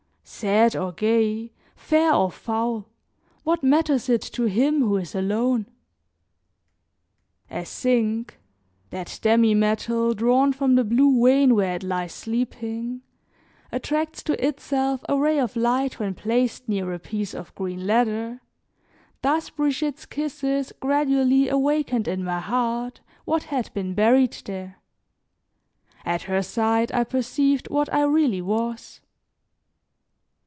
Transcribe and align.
Sad 0.23 0.75
or 0.77 0.93
gay, 0.93 1.51
fair 1.75 2.13
or 2.13 2.31
foul, 2.31 2.87
what 3.43 3.63
matters 3.63 4.07
it 4.09 4.21
to 4.21 4.43
him 4.45 4.79
who 4.79 4.97
is 4.97 5.13
alone? 5.13 5.67
As 7.49 7.67
zinc, 7.67 8.39
that 8.91 9.19
demi 9.21 9.53
metal, 9.53 10.13
drawn 10.13 10.53
from 10.53 10.75
the 10.75 10.85
blue 10.85 11.23
vein 11.23 11.53
where 11.53 11.75
it 11.75 11.83
lies 11.83 12.13
sleeping, 12.13 13.01
attracts 13.73 14.23
to 14.23 14.43
itself 14.47 15.03
a 15.09 15.17
ray 15.17 15.37
of 15.37 15.55
light 15.57 15.99
when 15.99 16.15
placed 16.15 16.67
near 16.67 16.91
a 16.93 16.97
piece 16.97 17.35
of 17.35 17.53
green 17.53 17.85
leather, 17.85 18.41
thus 19.21 19.49
Brigitte's 19.51 20.05
kisses 20.05 20.71
gradually 20.79 21.49
awakened 21.49 22.07
in 22.07 22.23
my 22.23 22.39
heart 22.39 23.01
what 23.25 23.43
had 23.43 23.71
been 23.73 23.93
buried 23.93 24.33
there. 24.45 24.77
At 26.05 26.23
her 26.23 26.41
side 26.41 26.91
I 26.93 27.03
perceived 27.03 27.69
what 27.69 27.93
I 27.93 28.03
really 28.05 28.41
was. 28.41 29.01